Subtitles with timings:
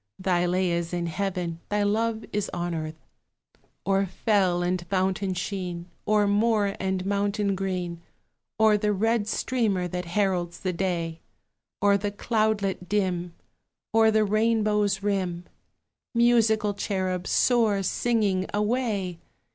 [0.17, 3.05] Thy lay is in heaven, thy love is on earth.
[3.85, 8.01] O'er fell and fountain sheen, O'er moor and mountain green,
[8.59, 11.19] O'er the red streamer that heralds the day,
[11.83, 13.35] Over the cloudlet dim,
[13.93, 15.43] Over the rainbow's rim,
[16.15, 19.19] Musical cherub, soar, singing, away!